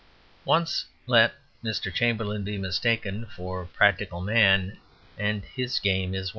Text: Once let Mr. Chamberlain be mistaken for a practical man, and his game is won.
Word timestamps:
Once 0.45 0.85
let 1.05 1.31
Mr. 1.63 1.93
Chamberlain 1.93 2.43
be 2.43 2.57
mistaken 2.57 3.27
for 3.35 3.61
a 3.61 3.67
practical 3.67 4.19
man, 4.19 4.79
and 5.15 5.45
his 5.45 5.77
game 5.77 6.15
is 6.15 6.29
won. 6.29 6.29